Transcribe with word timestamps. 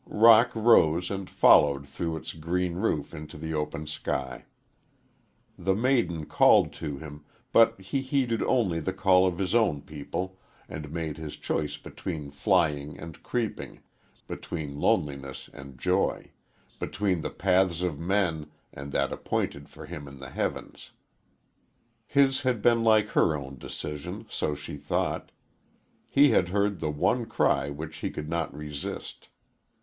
Roc 0.07 0.49
rose 0.55 1.11
and 1.11 1.29
followed 1.29 1.87
through 1.87 2.17
its 2.17 2.33
green 2.33 2.73
roof 2.73 3.13
into 3.13 3.37
the 3.37 3.53
open 3.53 3.85
sky. 3.85 4.45
The 5.59 5.75
maiden 5.75 6.25
called 6.25 6.73
to 6.81 6.97
him, 6.97 7.23
but 7.51 7.79
he 7.79 8.01
heeded 8.01 8.41
only 8.41 8.79
the 8.79 8.93
call 8.93 9.27
of 9.27 9.37
his 9.37 9.53
own 9.53 9.83
people, 9.83 10.39
and 10.67 10.91
made 10.91 11.17
his 11.17 11.35
choice 11.35 11.77
between 11.77 12.31
flying 12.31 12.97
and 12.99 13.21
creeping, 13.21 13.83
between 14.27 14.79
loneliness 14.79 15.51
and 15.53 15.77
joy, 15.77 16.31
between 16.79 17.21
the 17.21 17.29
paths 17.29 17.83
of 17.83 17.99
men 17.99 18.49
and 18.73 18.91
that 18.93 19.13
appointed 19.13 19.69
for 19.69 19.85
him 19.85 20.07
in 20.07 20.17
the 20.17 20.29
heavens. 20.31 20.93
His 22.07 22.41
had 22.41 22.63
been 22.63 22.83
like 22.83 23.09
her 23.09 23.35
own 23.35 23.59
decision 23.59 24.25
so 24.31 24.55
she 24.55 24.77
thought 24.77 25.29
he 26.09 26.31
had 26.31 26.47
heard 26.47 26.79
the 26.79 26.89
one 26.89 27.27
cry 27.27 27.69
which 27.69 27.97
he 27.97 28.09
could 28.09 28.29
not 28.29 28.51
resist. 28.51 29.27